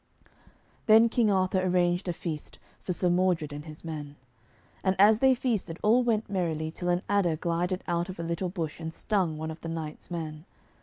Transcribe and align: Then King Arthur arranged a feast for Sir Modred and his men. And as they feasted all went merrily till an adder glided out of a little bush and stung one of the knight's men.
Then 0.87 1.09
King 1.09 1.29
Arthur 1.29 1.59
arranged 1.61 2.07
a 2.07 2.13
feast 2.13 2.57
for 2.79 2.91
Sir 2.91 3.07
Modred 3.07 3.53
and 3.53 3.65
his 3.65 3.83
men. 3.85 4.15
And 4.83 4.95
as 4.97 5.19
they 5.19 5.35
feasted 5.35 5.77
all 5.83 6.01
went 6.01 6.27
merrily 6.27 6.71
till 6.71 6.89
an 6.89 7.03
adder 7.07 7.35
glided 7.37 7.83
out 7.87 8.09
of 8.09 8.19
a 8.19 8.23
little 8.23 8.49
bush 8.49 8.79
and 8.79 8.91
stung 8.91 9.37
one 9.37 9.51
of 9.51 9.61
the 9.61 9.69
knight's 9.69 10.09
men. 10.09 10.45